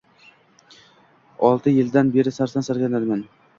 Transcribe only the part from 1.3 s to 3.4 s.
Olti yildan beri sarson-sargardonman